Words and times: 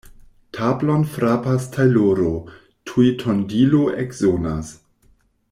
Tablon 0.59 1.03
frapas 1.15 1.67
tajloro, 1.75 2.31
tuj 2.93 3.07
tondilo 3.21 3.83
eksonas. 4.07 4.75